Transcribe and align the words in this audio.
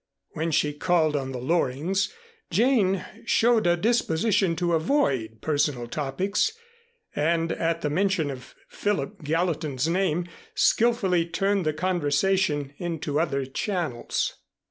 When 0.31 0.49
she 0.49 0.73
called 0.73 1.15
on 1.15 1.31
the 1.31 1.37
Lorings, 1.37 2.11
Jane 2.49 3.05
showed 3.27 3.67
a 3.67 3.77
disposition 3.77 4.55
to 4.55 4.73
avoid 4.73 5.41
personal 5.41 5.85
topics 5.87 6.53
and 7.15 7.51
at 7.51 7.81
the 7.81 7.89
mention 7.91 8.31
of 8.31 8.55
Philip 8.67 9.21
Gallatin's 9.23 9.87
name 9.87 10.25
skillfully 10.55 11.27
turned 11.27 11.67
the 11.67 11.73
conversation 11.73 12.73
into 12.79 13.19
other 13.19 13.45
channels. 13.45 14.37